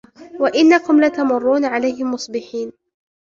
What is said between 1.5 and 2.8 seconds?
عليهم مصبحين